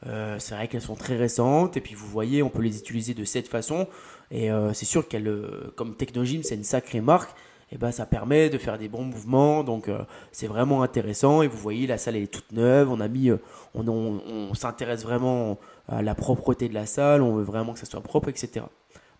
euh, 0.06 0.38
c'est 0.38 0.54
vrai 0.54 0.68
qu'elles 0.68 0.82
sont 0.82 0.97
très 0.97 1.16
récentes, 1.16 1.76
et 1.76 1.80
puis 1.80 1.94
vous 1.94 2.06
voyez, 2.06 2.42
on 2.42 2.49
peut 2.49 2.62
les 2.62 2.78
utiliser 2.78 3.14
de 3.14 3.25
cette 3.25 3.49
façon, 3.49 3.87
et 4.30 4.49
c'est 4.73 4.87
sûr 4.87 5.09
qu'elle, 5.09 5.30
comme 5.76 5.94
Technogym, 5.94 6.42
c'est 6.42 6.54
une 6.54 6.64
sacrée 6.64 7.02
marque, 7.02 7.37
et 7.71 7.76
ben 7.76 7.90
ça 7.90 8.06
permet 8.06 8.49
de 8.49 8.56
faire 8.56 8.78
des 8.78 8.88
bons 8.88 9.04
mouvements, 9.04 9.62
donc 9.62 9.90
c'est 10.30 10.47
vraiment 10.47 10.82
intéressant, 10.82 11.42
et 11.42 11.49
vous 11.49 11.59
voyez, 11.59 11.87
la 11.87 11.99
salle 11.99 12.16
est 12.16 12.32
toute 12.32 12.50
neuve, 12.52 12.90
on 12.90 13.00
a 13.00 13.09
mis, 13.09 13.30
on, 13.75 14.54
s'intéresse 14.54 15.02
vraiment 15.02 15.59
la 15.90 16.14
propreté 16.14 16.71
de 16.71 16.75
la 16.75 16.87
salle, 16.87 17.21
on 17.21 17.35
veut 17.35 17.42
vraiment 17.42 17.75
que 17.75 17.78
ça 17.78 17.85
soit 17.85 18.00
propre, 18.00 18.30
etc. 18.30 18.64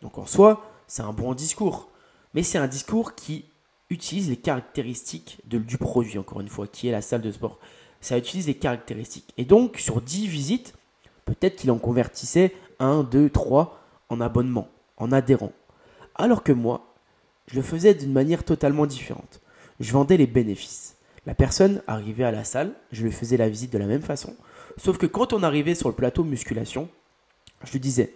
Donc 0.01 0.17
en 0.17 0.25
soi, 0.25 0.65
c'est 0.87 1.03
un 1.03 1.13
bon 1.13 1.35
discours. 1.35 1.89
Mais 2.35 2.43
c'est 2.43 2.59
un 2.59 2.69
discours 2.69 3.15
qui 3.15 3.47
utilise 3.91 4.31
les 4.31 4.37
caractéristiques 4.37 5.39
du 5.45 5.79
produit, 5.79 6.19
encore 6.19 6.41
une 6.41 6.49
fois, 6.49 6.67
qui 6.67 6.89
est 6.89 6.93
la 6.93 7.03
salle 7.03 7.21
de 7.21 7.31
sport. 7.31 7.59
Ça 8.03 8.19
utilise 8.19 8.49
les 8.49 8.55
caractéristiques. 8.55 9.33
Et 9.39 9.47
donc, 9.47 9.79
sur 9.79 10.03
10 10.03 10.27
visites, 10.27 10.75
peut-être 11.25 11.57
qu'il 11.57 11.71
en 11.71 11.79
convertissait 11.79 12.53
1, 12.79 13.05
2, 13.05 13.31
3 13.31 13.81
en 14.11 14.21
abonnement, 14.21 14.69
en 14.99 15.11
adhérent. 15.11 15.53
Alors 16.15 16.43
que 16.43 16.53
moi, 16.53 16.93
je 17.47 17.57
le 17.57 17.63
faisais 17.63 17.95
d'une 17.95 18.13
manière 18.13 18.45
totalement 18.45 18.85
différente. 18.85 19.41
Je 19.81 19.93
vendais 19.93 20.19
les 20.19 20.27
bénéfices. 20.27 20.97
La 21.25 21.35
personne 21.35 21.83
arrivait 21.87 22.25
à 22.25 22.33
la 22.33 22.45
salle, 22.45 22.73
je 22.91 23.05
lui 23.05 23.13
faisais 23.13 23.37
la 23.37 23.49
visite 23.49 23.73
de 23.73 23.79
la 23.79 23.87
même 23.87 24.03
façon. 24.03 24.37
Sauf 24.77 24.99
que 24.99 25.07
quand 25.07 25.33
on 25.33 25.43
arrivait 25.43 25.75
sur 25.75 25.89
le 25.89 25.95
plateau 25.95 26.25
musculation, 26.25 26.89
je 27.65 27.73
lui 27.73 27.81
disais, 27.81 28.15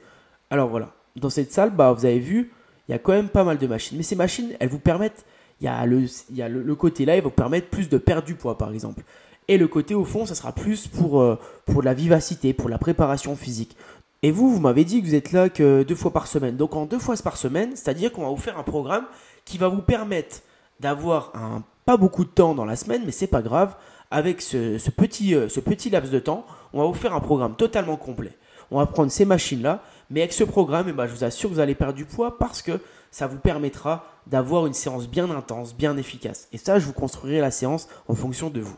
alors 0.50 0.68
voilà, 0.68 0.92
dans 1.14 1.30
cette 1.30 1.52
salle, 1.52 1.70
bah, 1.70 1.92
vous 1.92 2.04
avez 2.04 2.18
vu, 2.18 2.52
il 2.88 2.92
y 2.92 2.94
a 2.94 2.98
quand 2.98 3.12
même 3.12 3.28
pas 3.28 3.44
mal 3.44 3.58
de 3.58 3.66
machines. 3.66 3.96
Mais 3.96 4.02
ces 4.02 4.16
machines, 4.16 4.54
elles 4.58 4.68
vous 4.68 4.78
permettent, 4.78 5.24
il 5.60 5.64
y 5.64 5.68
a 5.68 5.86
le, 5.86 6.04
il 6.30 6.36
y 6.36 6.42
a 6.42 6.48
le, 6.48 6.74
côté 6.74 7.04
là, 7.04 7.16
elles 7.16 7.22
vous 7.22 7.30
permettent 7.30 7.70
plus 7.70 7.88
de 7.88 7.98
perdre 7.98 8.26
du 8.26 8.34
poids, 8.34 8.58
par 8.58 8.72
exemple. 8.72 9.02
Et 9.48 9.58
le 9.58 9.68
côté 9.68 9.94
au 9.94 10.04
fond, 10.04 10.26
ça 10.26 10.34
sera 10.34 10.52
plus 10.52 10.88
pour, 10.88 11.20
euh, 11.20 11.38
pour 11.64 11.82
la 11.82 11.94
vivacité, 11.94 12.52
pour 12.52 12.68
la 12.68 12.78
préparation 12.78 13.36
physique. 13.36 13.76
Et 14.22 14.30
vous, 14.30 14.52
vous 14.52 14.60
m'avez 14.60 14.84
dit 14.84 15.00
que 15.00 15.06
vous 15.06 15.14
êtes 15.14 15.32
là 15.32 15.48
que 15.48 15.82
deux 15.82 15.94
fois 15.94 16.12
par 16.12 16.26
semaine. 16.26 16.56
Donc 16.56 16.74
en 16.74 16.86
deux 16.86 16.98
fois 16.98 17.14
par 17.22 17.36
semaine, 17.36 17.76
c'est-à-dire 17.76 18.12
qu'on 18.12 18.22
va 18.22 18.30
vous 18.30 18.36
faire 18.36 18.58
un 18.58 18.64
programme 18.64 19.04
qui 19.44 19.58
va 19.58 19.68
vous 19.68 19.82
permettre 19.82 20.38
d'avoir 20.80 21.32
un 21.34 21.62
pas 21.84 21.96
beaucoup 21.96 22.24
de 22.24 22.30
temps 22.30 22.54
dans 22.54 22.64
la 22.64 22.74
semaine, 22.74 23.02
mais 23.06 23.12
c'est 23.12 23.28
pas 23.28 23.42
grave, 23.42 23.76
avec 24.10 24.42
ce, 24.42 24.90
petit, 24.90 25.34
euh, 25.34 25.48
ce 25.48 25.60
petit 25.60 25.88
laps 25.88 26.10
de 26.10 26.18
temps, 26.18 26.44
on 26.72 26.80
va 26.80 26.86
vous 26.86 26.94
faire 26.94 27.14
un 27.14 27.20
programme 27.20 27.54
totalement 27.54 27.96
complet. 27.96 28.36
On 28.72 28.78
va 28.78 28.86
prendre 28.86 29.12
ces 29.12 29.24
machines-là, 29.24 29.82
mais 30.10 30.22
avec 30.22 30.32
ce 30.32 30.42
programme, 30.42 30.88
eh 30.88 30.92
ben, 30.92 31.06
je 31.06 31.14
vous 31.14 31.22
assure 31.22 31.48
que 31.48 31.54
vous 31.54 31.60
allez 31.60 31.76
perdre 31.76 31.94
du 31.94 32.04
poids 32.04 32.36
parce 32.38 32.62
que 32.62 32.80
ça 33.12 33.28
vous 33.28 33.38
permettra 33.38 34.04
d'avoir 34.26 34.66
une 34.66 34.74
séance 34.74 35.08
bien 35.08 35.30
intense, 35.30 35.76
bien 35.76 35.96
efficace. 35.96 36.48
Et 36.52 36.58
ça, 36.58 36.80
je 36.80 36.86
vous 36.86 36.92
construirai 36.92 37.40
la 37.40 37.52
séance 37.52 37.88
en 38.08 38.14
fonction 38.16 38.50
de 38.50 38.60
vous. 38.60 38.76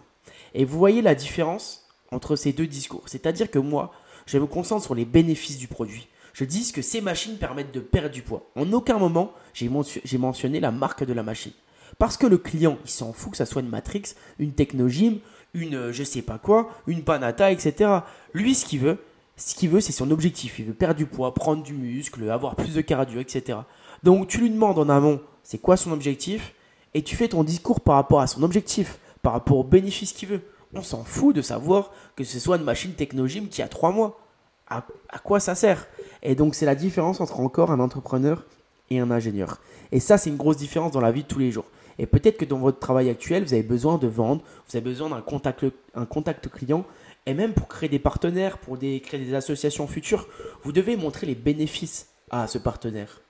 Et 0.54 0.64
vous 0.64 0.78
voyez 0.78 1.02
la 1.02 1.14
différence 1.14 1.88
entre 2.10 2.36
ces 2.36 2.52
deux 2.52 2.66
discours. 2.66 3.02
C'est-à-dire 3.06 3.50
que 3.50 3.58
moi, 3.58 3.92
je 4.26 4.38
me 4.38 4.46
concentre 4.46 4.84
sur 4.84 4.94
les 4.94 5.04
bénéfices 5.04 5.58
du 5.58 5.68
produit. 5.68 6.08
Je 6.32 6.44
dis 6.44 6.70
que 6.72 6.82
ces 6.82 7.00
machines 7.00 7.36
permettent 7.36 7.74
de 7.74 7.80
perdre 7.80 8.10
du 8.10 8.22
poids. 8.22 8.48
En 8.54 8.72
aucun 8.72 8.98
moment, 8.98 9.32
j'ai 9.54 10.18
mentionné 10.18 10.60
la 10.60 10.70
marque 10.70 11.04
de 11.04 11.12
la 11.12 11.22
machine. 11.22 11.52
Parce 11.98 12.16
que 12.16 12.26
le 12.26 12.38
client, 12.38 12.78
il 12.84 12.90
s'en 12.90 13.12
fout 13.12 13.32
que 13.32 13.36
ça 13.36 13.46
soit 13.46 13.62
une 13.62 13.68
Matrix, 13.68 14.14
une 14.38 14.52
Technogym, 14.52 15.18
une 15.54 15.74
euh, 15.74 15.92
je 15.92 16.04
sais 16.04 16.22
pas 16.22 16.38
quoi, 16.38 16.70
une 16.86 17.02
Panata, 17.02 17.50
etc. 17.50 17.90
Lui, 18.34 18.54
ce 18.54 18.66
qu'il 18.66 18.80
veut, 18.80 18.98
ce 19.36 19.54
qu'il 19.54 19.70
veut, 19.70 19.80
c'est 19.80 19.92
son 19.92 20.10
objectif. 20.10 20.58
Il 20.58 20.66
veut 20.66 20.74
perdre 20.74 20.96
du 20.96 21.06
poids, 21.06 21.34
prendre 21.34 21.62
du 21.62 21.72
muscle, 21.72 22.28
avoir 22.30 22.56
plus 22.56 22.74
de 22.74 22.80
cardio, 22.80 23.20
etc. 23.20 23.58
Donc 24.02 24.28
tu 24.28 24.38
lui 24.38 24.50
demandes 24.50 24.78
en 24.78 24.88
amont, 24.88 25.20
c'est 25.42 25.58
quoi 25.58 25.76
son 25.76 25.92
objectif, 25.92 26.54
et 26.94 27.02
tu 27.02 27.16
fais 27.16 27.28
ton 27.28 27.44
discours 27.44 27.80
par 27.80 27.96
rapport 27.96 28.20
à 28.20 28.26
son 28.26 28.42
objectif, 28.42 28.98
par 29.22 29.32
rapport 29.32 29.58
aux 29.58 29.64
bénéfices 29.64 30.12
qu'il 30.12 30.28
veut. 30.28 30.42
On 30.74 30.82
s'en 30.82 31.04
fout 31.04 31.34
de 31.34 31.42
savoir 31.42 31.92
que 32.16 32.24
ce 32.24 32.38
soit 32.38 32.56
une 32.56 32.64
machine 32.64 32.92
Technogym 32.92 33.48
qui 33.48 33.62
a 33.62 33.68
trois 33.68 33.90
mois. 33.90 34.20
À, 34.68 34.84
à 35.08 35.18
quoi 35.18 35.40
ça 35.40 35.54
sert? 35.54 35.86
Et 36.22 36.34
donc 36.34 36.54
c'est 36.54 36.66
la 36.66 36.74
différence 36.74 37.20
entre 37.20 37.40
encore 37.40 37.70
un 37.70 37.80
entrepreneur 37.80 38.44
et 38.90 39.00
un 39.00 39.10
ingénieur. 39.10 39.60
Et 39.92 40.00
ça, 40.00 40.18
c'est 40.18 40.28
une 40.30 40.36
grosse 40.36 40.58
différence 40.58 40.92
dans 40.92 41.00
la 41.00 41.12
vie 41.12 41.22
de 41.22 41.28
tous 41.28 41.38
les 41.38 41.50
jours. 41.50 41.64
Et 41.98 42.06
peut-être 42.06 42.36
que 42.36 42.44
dans 42.44 42.58
votre 42.58 42.78
travail 42.78 43.08
actuel, 43.08 43.44
vous 43.44 43.54
avez 43.54 43.62
besoin 43.62 43.98
de 43.98 44.06
vendre, 44.06 44.42
vous 44.68 44.76
avez 44.76 44.84
besoin 44.84 45.08
d'un 45.08 45.20
contact, 45.20 45.64
un 45.94 46.04
contact 46.04 46.48
client. 46.48 46.84
Et 47.26 47.34
même 47.34 47.54
pour 47.54 47.68
créer 47.68 47.88
des 47.88 47.98
partenaires, 47.98 48.58
pour 48.58 48.78
créer 48.78 49.00
des 49.00 49.34
associations 49.34 49.86
futures, 49.86 50.28
vous 50.62 50.72
devez 50.72 50.96
montrer 50.96 51.26
les 51.26 51.34
bénéfices 51.34 52.08
à 52.30 52.46
ce 52.46 52.58
partenaire. 52.58 53.20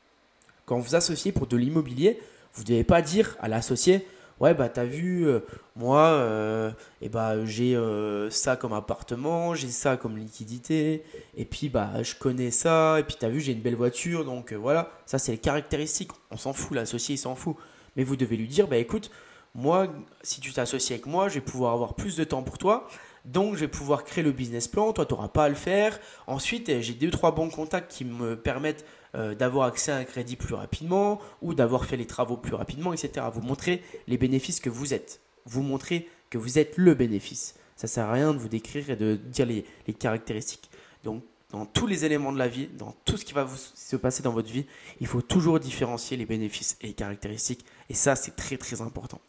Quand 0.67 0.79
vous 0.79 0.95
associez 0.95 1.33
pour 1.33 1.47
de 1.47 1.57
l'immobilier, 1.57 2.21
vous 2.55 2.63
ne 2.63 2.69
devez 2.69 2.85
pas 2.85 3.01
dire 3.01 3.37
à 3.41 3.49
l'associé 3.49 4.07
Ouais, 4.41 4.55
bah 4.55 4.69
t'as 4.69 4.85
vu, 4.85 5.27
euh, 5.27 5.41
moi, 5.75 6.01
euh, 6.01 6.71
eh 7.03 7.09
bah, 7.09 7.45
j'ai 7.45 7.75
euh, 7.75 8.31
ça 8.31 8.55
comme 8.57 8.73
appartement, 8.73 9.55
j'ai 9.57 9.69
ça 9.69 9.97
comme 9.97 10.17
liquidité, 10.17 11.03
et 11.37 11.45
puis 11.45 11.69
bah 11.69 12.05
je 12.05 12.15
connais 12.15 12.53
ça, 12.53 13.01
et 13.01 13.03
puis 13.03 13.17
t'as 13.19 13.29
vu, 13.29 13.41
j'ai 13.41 13.53
une 13.53 13.61
belle 13.61 13.75
voiture, 13.75 14.25
donc 14.25 14.53
voilà, 14.53 14.91
ça 15.07 15.19
c'est 15.19 15.33
les 15.33 15.39
caractéristiques. 15.39 16.13
On 16.31 16.37
s'en 16.37 16.53
fout, 16.53 16.77
l'associé 16.77 17.17
il 17.17 17.19
s'en 17.19 17.35
fout. 17.35 17.57
Mais 17.97 18.05
vous 18.05 18.15
devez 18.15 18.37
lui 18.37 18.47
dire, 18.47 18.69
bah 18.69 18.77
écoute, 18.77 19.11
moi, 19.55 19.89
si 20.23 20.41
tu 20.41 20.53
t'associes 20.53 20.93
avec 20.93 21.07
moi, 21.07 21.29
je 21.29 21.35
vais 21.35 21.41
pouvoir 21.41 21.73
avoir 21.75 21.95
plus 21.95 22.17
de 22.17 22.23
temps 22.23 22.45
pour 22.45 22.59
toi. 22.59 22.87
Donc, 23.25 23.55
je 23.55 23.61
vais 23.61 23.69
pouvoir 23.69 24.05
créer 24.05 24.23
le 24.23 24.31
business 24.31 24.69
plan. 24.69 24.93
Toi, 24.93 25.05
tu 25.05 25.15
n'auras 25.15 25.29
pas 25.29 25.45
à 25.45 25.49
le 25.49 25.57
faire. 25.57 25.99
Ensuite, 26.29 26.81
j'ai 26.81 26.95
deux, 26.95 27.11
trois 27.11 27.35
bons 27.35 27.51
contacts 27.51 27.91
qui 27.91 28.05
me 28.05 28.37
permettent 28.37 28.85
euh, 29.19 29.35
d'avoir 29.35 29.67
accès 29.67 29.91
à 29.93 29.97
un 29.97 30.05
crédit 30.05 30.37
plus 30.37 30.55
rapidement 30.55 31.21
ou 31.43 31.55
d'avoir 31.55 31.85
fait 31.85 31.97
les 31.97 32.07
travaux 32.07 32.37
plus 32.37 32.55
rapidement, 32.55 32.93
etc. 32.93 33.27
Vous 33.33 33.43
montrez 33.43 33.83
les 34.07 34.17
bénéfices 34.17 34.61
que 34.61 34.71
vous 34.71 34.95
êtes. 34.95 35.21
Vous 35.45 35.63
montrez 35.63 36.09
que 36.31 36.39
vous 36.39 36.59
êtes 36.59 36.77
le 36.77 36.95
bénéfice. 36.95 37.55
Ça 37.77 37.87
ne 37.87 37.91
sert 37.91 38.07
à 38.07 38.13
rien 38.13 38.33
de 38.33 38.39
vous 38.39 38.49
décrire 38.49 38.91
et 38.91 38.97
de 38.97 39.17
dire 39.17 39.47
les, 39.47 39.65
les 39.87 39.95
caractéristiques. 39.95 40.71
Donc, 41.05 41.23
dans 41.51 41.65
tous 41.65 41.87
les 41.87 42.05
éléments 42.05 42.33
de 42.33 42.39
la 42.39 42.49
vie, 42.49 42.69
dans 42.79 42.95
tout 43.05 43.17
ce 43.17 43.25
qui 43.25 43.33
va 43.33 43.45
vous 43.45 43.57
se 43.57 43.97
passer 43.97 44.23
dans 44.23 44.33
votre 44.33 44.51
vie, 44.51 44.67
il 45.01 45.07
faut 45.07 45.23
toujours 45.23 45.59
différencier 45.59 46.17
les 46.17 46.27
bénéfices 46.27 46.77
et 46.81 46.89
les 46.89 46.93
caractéristiques. 46.93 47.65
Et 47.89 47.95
ça, 47.95 48.17
c'est 48.17 48.37
très 48.37 48.57
très 48.57 48.83
important. 48.83 49.21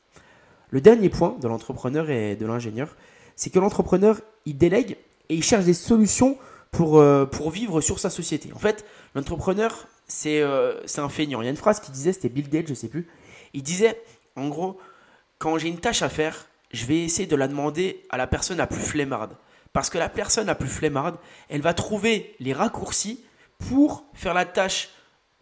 Le 0.70 0.82
dernier 0.82 1.10
point 1.10 1.36
de 1.42 1.48
l'entrepreneur 1.48 2.10
et 2.10 2.36
de 2.36 2.46
l'ingénieur, 2.46 2.96
c'est 3.36 3.50
que 3.50 3.60
l'entrepreneur, 3.60 4.22
il 4.46 4.58
délègue 4.58 4.98
et 5.30 5.36
il 5.36 5.44
cherche 5.44 5.66
des 5.66 5.74
solutions 5.74 6.38
pour, 6.72 7.00
euh, 7.00 7.26
pour 7.26 7.50
vivre 7.52 7.82
sur 7.82 8.00
sa 8.00 8.10
société. 8.10 8.52
En 8.54 8.60
fait, 8.60 8.86
l'entrepreneur, 9.16 9.88
c'est 10.08 10.42
euh, 10.42 10.82
un 10.98 11.10
feignant. 11.10 11.42
Il 11.42 11.46
y 11.46 11.48
a 11.48 11.52
une 11.52 11.58
phrase 11.58 11.80
qui 11.80 11.92
disait, 11.92 12.14
c'était 12.14 12.30
Bill 12.30 12.50
Gates, 12.50 12.68
je 12.68 12.74
sais 12.74 12.88
plus. 12.88 13.08
Il 13.54 13.64
disait, 13.64 14.02
en 14.36 14.48
gros, 14.48 14.80
quand 15.38 15.58
j'ai 15.58 15.70
une 15.70 15.80
tâche 15.80 16.02
à 16.02 16.10
faire, 16.10 16.48
je 16.72 16.86
vais 16.86 17.00
essayer 17.00 17.28
de 17.28 17.36
la 17.36 17.48
demander 17.48 18.06
à 18.10 18.18
la 18.18 18.28
personne 18.28 18.58
la 18.58 18.68
plus 18.68 18.82
flemmarde. 18.82 19.36
Parce 19.74 19.90
que 19.90 19.98
la 19.98 20.10
personne 20.10 20.48
la 20.48 20.56
plus 20.56 20.70
flemmarde, 20.70 21.18
elle 21.50 21.62
va 21.62 21.74
trouver 21.74 22.36
les 22.40 22.54
raccourcis 22.54 23.24
pour 23.58 24.06
faire 24.14 24.34
la 24.34 24.46
tâche, 24.46 24.90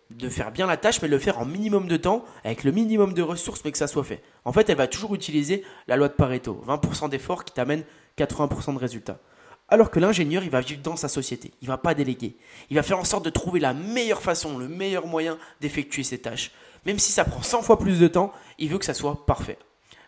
de 0.09 0.29
faire 0.29 0.51
bien 0.51 0.67
la 0.67 0.77
tâche, 0.77 1.01
mais 1.01 1.07
le 1.07 1.19
faire 1.19 1.39
en 1.39 1.45
minimum 1.45 1.87
de 1.87 1.97
temps, 1.97 2.23
avec 2.43 2.63
le 2.63 2.71
minimum 2.71 3.13
de 3.13 3.21
ressources, 3.21 3.63
mais 3.63 3.71
que 3.71 3.77
ça 3.77 3.87
soit 3.87 4.03
fait. 4.03 4.23
En 4.45 4.53
fait, 4.53 4.69
elle 4.69 4.77
va 4.77 4.87
toujours 4.87 5.15
utiliser 5.15 5.63
la 5.87 5.97
loi 5.97 6.07
de 6.07 6.13
Pareto, 6.13 6.61
20% 6.65 7.09
d'efforts 7.09 7.45
qui 7.45 7.53
t'amène 7.53 7.83
80% 8.17 8.73
de 8.73 8.79
résultats. 8.79 9.19
Alors 9.69 9.91
que 9.91 9.99
l'ingénieur, 9.99 10.43
il 10.43 10.49
va 10.49 10.61
vivre 10.61 10.81
dans 10.81 10.95
sa 10.95 11.09
société, 11.09 11.51
il 11.61 11.67
va 11.67 11.77
pas 11.77 11.93
déléguer. 11.93 12.35
Il 12.69 12.77
va 12.77 12.83
faire 12.83 12.99
en 12.99 13.03
sorte 13.03 13.25
de 13.25 13.29
trouver 13.29 13.59
la 13.59 13.73
meilleure 13.73 14.21
façon, 14.21 14.57
le 14.57 14.67
meilleur 14.67 15.07
moyen 15.07 15.37
d'effectuer 15.59 16.03
ses 16.03 16.19
tâches. 16.19 16.51
Même 16.85 16.99
si 16.99 17.11
ça 17.11 17.25
prend 17.25 17.41
100 17.41 17.63
fois 17.63 17.77
plus 17.77 17.99
de 17.99 18.07
temps, 18.07 18.31
il 18.57 18.69
veut 18.69 18.77
que 18.77 18.85
ça 18.85 18.93
soit 18.93 19.25
parfait. 19.25 19.57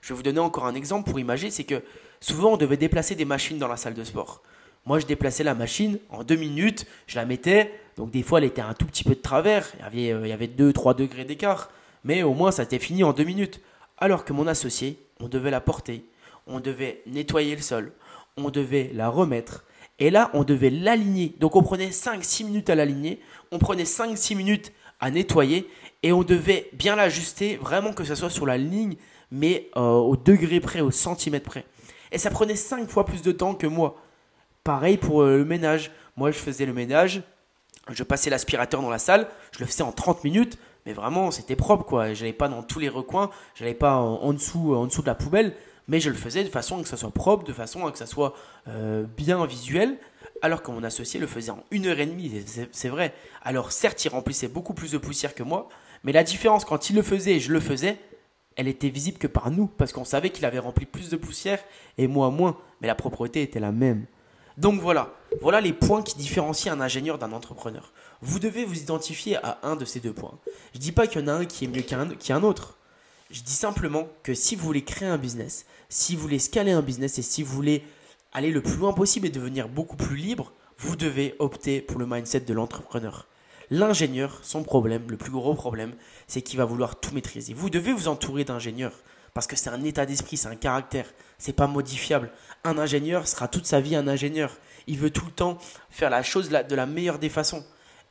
Je 0.01 0.10
vais 0.10 0.16
vous 0.16 0.24
donner 0.24 0.39
encore 0.39 0.66
un 0.66 0.75
exemple 0.75 1.10
pour 1.10 1.20
imaginer, 1.20 1.51
c'est 1.51 1.66
que 1.66 1.84
souvent 2.22 2.54
on 2.54 2.58
devait 2.58 2.78
déplacer 2.78 3.16
des 3.16 3.25
machines 3.25 3.58
dans 3.58 3.68
la 3.68 3.75
salle 3.75 3.96
de 3.96 4.04
sport. 4.06 4.42
Moi, 4.86 5.00
je 5.00 5.06
déplaçais 5.06 5.44
la 5.44 5.56
machine 5.56 6.00
en 6.10 6.24
deux 6.24 6.38
minutes, 6.38 6.86
je 7.08 7.18
la 7.18 7.25
mettais, 7.25 7.74
donc 7.98 8.12
des 8.12 8.24
fois 8.24 8.39
elle 8.39 8.46
était 8.46 8.62
un 8.62 8.74
tout 8.74 8.86
petit 8.86 9.04
peu 9.04 9.13
de 9.13 9.20
travers, 9.20 9.70
il 9.75 9.82
y 9.82 9.84
avait, 9.84 10.13
euh, 10.13 10.28
il 10.28 10.30
y 10.30 10.34
avait 10.34 10.48
2-3 10.48 10.96
degrés 10.96 11.25
d'écart, 11.25 11.70
mais 12.06 12.24
au 12.24 12.34
moins 12.34 12.51
ça 12.51 12.63
était 12.63 12.80
fini 12.80 13.04
en 13.04 13.12
deux 13.12 13.25
minutes. 13.25 13.60
Alors 13.98 14.24
que 14.24 14.32
mon 14.32 14.48
associé, 14.48 14.98
on 15.20 15.28
devait 15.28 15.51
la 15.51 15.60
porter, 15.60 16.06
on 16.48 16.62
devait 16.62 17.01
nettoyer 17.06 17.58
le 17.58 17.62
sol, 17.62 17.92
on 18.46 18.50
devait 18.50 18.91
la 18.93 19.10
remettre, 19.10 19.65
et 20.00 20.10
là 20.10 20.29
on 20.34 20.43
devait 20.43 20.69
l'aligner. 20.69 21.36
Donc 21.39 21.55
on 21.55 21.63
prenait 21.63 21.89
5-6 21.89 22.46
minutes 22.46 22.69
à 22.69 22.75
l'aligner, 22.75 23.19
on 23.51 23.60
prenait 23.60 23.84
5-6 23.84 24.36
minutes 24.36 24.72
à 25.00 25.12
nettoyer, 25.12 25.69
et 26.03 26.12
on 26.12 26.24
devait 26.24 26.69
bien 26.74 26.96
l'ajuster, 26.96 27.58
vraiment 27.58 27.93
que 27.93 28.03
ça 28.03 28.15
soit 28.15 28.29
sur 28.29 28.46
la 28.46 28.58
ligne 28.58 28.96
mais 29.31 29.69
euh, 29.75 29.81
au 29.81 30.15
degré 30.15 30.60
près, 30.60 30.81
au 30.81 30.91
centimètre 30.91 31.50
près. 31.50 31.65
Et 32.12 32.17
ça 32.17 32.29
prenait 32.29 32.55
5 32.55 32.89
fois 32.89 33.05
plus 33.05 33.22
de 33.22 33.31
temps 33.31 33.53
que 33.53 33.67
moi. 33.67 33.96
Pareil 34.63 34.98
pour 34.98 35.22
euh, 35.22 35.38
le 35.38 35.46
ménage. 35.46 35.91
Moi, 36.15 36.31
je 36.31 36.38
faisais 36.38 36.65
le 36.65 36.74
ménage, 36.74 37.22
je 37.89 38.03
passais 38.03 38.29
l'aspirateur 38.29 38.81
dans 38.81 38.89
la 38.89 39.00
salle, 39.00 39.27
je 39.51 39.60
le 39.60 39.65
faisais 39.65 39.84
en 39.84 39.91
30 39.93 40.24
minutes, 40.25 40.58
mais 40.86 40.91
vraiment, 40.91 41.31
c'était 41.31 41.55
propre, 41.55 41.86
quoi. 41.86 42.13
Je 42.13 42.22
n'allais 42.22 42.34
pas 42.34 42.50
dans 42.50 42.62
tous 42.62 42.79
les 42.79 42.89
recoins, 42.89 43.29
je 43.55 43.63
n'allais 43.63 43.75
pas 43.75 43.96
en, 43.96 44.34
dessous, 44.34 44.75
en 44.75 44.86
dessous 44.86 45.01
de 45.01 45.08
la 45.08 45.15
poubelle, 45.15 45.55
mais 45.89 46.00
je 46.00 46.10
le 46.10 46.15
faisais 46.15 46.43
de 46.43 46.50
façon 46.50 46.79
à 46.79 46.84
que 46.84 46.88
ça 46.88 46.96
soit 46.96 47.12
propre, 47.12 47.43
de 47.43 47.51
façon 47.51 47.86
à 47.86 47.91
que 47.91 47.98
ça 47.98 48.05
soit 48.05 48.34
euh, 48.67 49.05
bien 49.17 49.43
visuel, 49.46 49.98
alors 50.41 50.62
que 50.62 50.72
mon 50.72 50.84
associé 50.84 51.19
le 51.19 51.27
faisait 51.27 51.51
en 51.51 51.63
une 51.72 51.88
heure 51.88 52.00
et 52.00 52.05
demie, 52.05 52.31
c'est 52.72 52.89
vrai. 52.89 53.13
Alors 53.41 53.72
certes, 53.72 54.05
il 54.05 54.10
remplissait 54.10 54.48
beaucoup 54.48 54.75
plus 54.75 54.91
de 54.91 55.00
poussière 55.00 55.34
que 55.34 55.43
moi, 55.43 55.67
mais 56.03 56.12
la 56.12 56.24
différence 56.24 56.63
quand 56.63 56.91
il 56.91 56.96
le 56.96 57.01
faisait 57.01 57.34
et 57.34 57.39
je 57.39 57.51
le 57.51 57.60
faisais, 57.60 57.98
elle 58.55 58.67
était 58.67 58.89
visible 58.89 59.17
que 59.17 59.27
par 59.27 59.50
nous, 59.50 59.65
parce 59.65 59.91
qu'on 59.91 60.05
savait 60.05 60.29
qu'il 60.29 60.46
avait 60.46 60.60
rempli 60.60 60.86
plus 60.86 61.10
de 61.10 61.17
poussière 61.17 61.60
et 61.98 62.08
moi 62.08 62.29
moins, 62.29 62.58
mais 62.81 62.88
la 62.88 62.96
propreté 62.96 63.41
était 63.41 63.60
la 63.60 63.72
même. 63.72 64.05
Donc 64.58 64.79
voilà, 64.81 65.13
voilà 65.41 65.60
les 65.60 65.74
points 65.74 66.03
qui 66.03 66.17
différencient 66.17 66.72
un 66.72 66.81
ingénieur 66.81 67.17
d'un 67.17 67.31
entrepreneur. 67.31 67.93
Vous 68.22 68.38
devez 68.38 68.63
vous 68.63 68.77
identifier 68.77 69.38
à 69.38 69.58
un 69.63 69.75
de 69.75 69.86
ces 69.86 70.01
deux 70.01 70.13
points. 70.13 70.38
Je 70.74 70.77
ne 70.77 70.84
dis 70.84 70.91
pas 70.91 71.08
qu'il 71.08 71.22
y 71.22 71.24
en 71.24 71.27
a 71.29 71.34
un 71.34 71.46
qui 71.46 71.65
est 71.65 71.67
mieux 71.67 71.81
qu'un 71.81 72.43
autre. 72.43 72.78
Je 73.29 73.43
dis 73.43 73.53
simplement 73.53 74.07
que 74.24 74.33
si 74.33 74.55
vous 74.55 74.65
voulez 74.65 74.83
créer 74.83 75.07
un 75.07 75.19
business, 75.19 75.67
si 75.88 76.15
vous 76.15 76.21
voulez 76.24 76.39
scaler 76.39 76.71
un 76.71 76.81
business 76.81 77.19
et 77.19 77.21
si 77.21 77.43
vous 77.43 77.53
voulez 77.53 77.83
aller 78.31 78.50
le 78.50 78.63
plus 78.63 78.77
loin 78.77 78.91
possible 78.91 79.27
et 79.27 79.29
devenir 79.29 79.69
beaucoup 79.69 79.98
plus 79.98 80.15
libre, 80.15 80.51
vous 80.79 80.95
devez 80.95 81.36
opter 81.38 81.79
pour 81.79 82.00
le 82.00 82.07
mindset 82.07 82.39
de 82.39 82.53
l'entrepreneur. 82.55 83.27
L'ingénieur, 83.69 84.39
son 84.41 84.63
problème, 84.63 85.03
le 85.07 85.17
plus 85.17 85.29
gros 85.29 85.53
problème, 85.53 85.93
c'est 86.25 86.41
qu'il 86.41 86.57
va 86.57 86.65
vouloir 86.65 87.00
tout 87.00 87.13
maîtriser. 87.13 87.53
Vous 87.53 87.69
devez 87.69 87.93
vous 87.93 88.07
entourer 88.07 88.45
d'ingénieurs 88.45 89.00
parce 89.36 89.45
que 89.45 89.55
c'est 89.55 89.69
un 89.69 89.83
état 89.83 90.07
d'esprit, 90.07 90.36
c'est 90.36 90.48
un 90.48 90.55
caractère, 90.55 91.05
c'est 91.38 91.53
pas 91.53 91.67
modifiable. 91.67 92.31
Un 92.63 92.79
ingénieur 92.79 93.27
sera 93.27 93.48
toute 93.48 93.67
sa 93.67 93.79
vie 93.79 93.95
un 93.95 94.07
ingénieur. 94.07 94.57
Il 94.88 94.98
veut 94.98 95.12
tout 95.12 95.27
le 95.27 95.31
temps 95.31 95.59
faire 95.91 96.09
la 96.09 96.24
chose 96.24 96.50
de 96.50 96.75
la 96.75 96.86
meilleure 96.88 97.19
des 97.19 97.29
façons. 97.29 97.63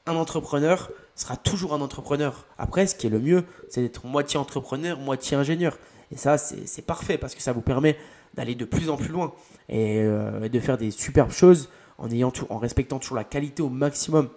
Un 0.06 0.14
entrepreneur 0.14 0.92
sera 1.20 1.37
toujours 1.37 1.75
un 1.75 1.80
entrepreneur. 1.80 2.46
Après, 2.58 2.87
ce 2.87 2.94
qui 2.94 3.06
est 3.06 3.10
le 3.10 3.18
mieux, 3.18 3.44
c'est 3.68 3.82
d'être 3.82 4.06
moitié 4.06 4.38
entrepreneur, 4.38 4.98
moitié 4.98 5.37
ingénieur. 5.37 5.78
Et 6.12 6.16
ça, 6.16 6.38
c'est 6.38 6.87
parfait 6.87 7.18
parce 7.18 7.34
que 7.34 7.42
ça 7.42 7.52
vous 7.52 7.60
permet 7.60 7.96
d'aller 8.34 8.54
de 8.54 8.64
plus 8.64 8.88
en 8.88 8.96
plus 8.96 9.08
loin 9.08 9.32
et 9.68 10.00
euh, 10.00 10.48
de 10.48 10.60
faire 10.60 10.78
des 10.78 10.90
superbes 10.90 11.32
choses 11.32 11.70
en, 11.98 12.10
ayant 12.10 12.32
en 12.50 12.58
respectant 12.58 12.98
toujours 12.98 13.16
la 13.16 13.25
qualité 13.25 13.62
au 13.62 13.68
maximum. 13.68 14.28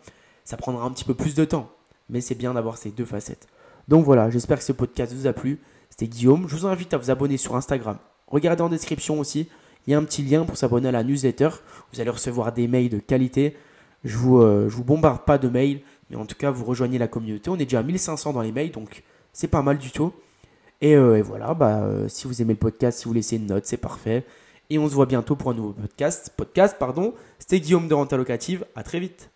Ça 0.44 0.58
prendra 0.58 0.84
un 0.84 0.92
petit 0.92 1.06
peu 1.06 1.14
plus 1.14 1.36
de 1.36 1.46
temps, 1.46 1.70
mais 2.10 2.20
c'est 2.20 2.36
bien 2.36 2.54
d'avoir 2.54 2.78
ces 2.78 2.90
deux 2.90 3.06
facettes. 3.06 3.48
Donc 3.88 4.04
voilà, 4.04 4.30
j'espère 4.30 4.58
que 4.58 4.64
ce 4.64 4.74
podcast 4.74 5.14
vous 5.14 5.28
a 5.28 5.34
plu. 5.34 5.60
C'était 5.90 6.08
Guillaume. 6.08 6.48
Je 6.48 6.56
vous 6.56 6.66
invite 6.66 6.94
à 6.94 6.98
vous 6.98 7.12
abonner 7.12 7.38
sur 7.38 7.56
Instagram. 7.56 7.98
Regardez 8.28 8.64
en 8.64 8.70
description 8.70 9.20
aussi, 9.20 9.50
il 9.86 9.92
y 9.92 9.94
a 9.94 9.98
un 9.98 10.04
petit 10.04 10.24
lien 10.24 10.46
pour 10.46 10.58
s'abonner 10.58 10.90
à 10.90 10.92
la 10.92 11.04
newsletter. 11.04 11.50
Vous 11.94 12.02
allez 12.02 12.10
recevoir 12.10 12.54
des 12.54 12.68
mails 12.68 12.90
de 12.90 13.00
qualité. 13.00 13.56
Je 14.04 14.18
vous, 14.18 14.42
euh, 14.42 14.68
vous 14.68 14.84
bombarde 14.84 15.26
pas 15.26 15.38
de 15.38 15.48
mails, 15.48 15.82
mais 16.12 16.18
en 16.18 16.26
tout 16.26 16.36
cas, 16.36 16.52
vous 16.52 16.66
rejoignez 16.66 16.98
la 16.98 17.08
communauté. 17.08 17.50
On 17.50 17.56
est 17.56 17.66
déjà 17.66 17.80
à 17.80 17.84
1500 17.84 18.34
dans 18.34 18.42
les 18.42 18.52
mails, 18.52 18.72
donc 18.72 19.04
c'est 19.34 19.48
pas 19.48 19.62
mal 19.62 19.78
du 19.78 19.92
tout. 19.92 20.14
Et, 20.82 20.96
euh, 20.96 21.22
voilà, 21.24 21.54
bah, 21.54 21.84
euh, 21.84 22.08
si 22.10 22.28
vous 22.28 22.42
aimez 22.42 22.54
le 22.54 22.60
podcast, 22.60 23.00
si 23.00 23.06
vous 23.06 23.14
laissez 23.14 23.38
une 23.38 23.48
note, 23.48 23.66
c'est 23.66 23.78
parfait. 23.78 24.26
Et 24.70 24.78
on 24.78 24.88
se 24.88 24.94
voit 24.94 25.06
bientôt 25.06 25.36
pour 25.36 25.52
un 25.52 25.54
nouveau 25.54 25.74
podcast. 25.74 26.34
Podcast, 26.36 26.76
pardon. 26.80 27.14
C'était 27.40 27.60
Guillaume 27.60 27.88
de 27.88 27.94
Renta 27.94 28.18
Locative. 28.18 28.66
À 28.76 28.84
très 28.84 29.00
vite. 29.00 29.31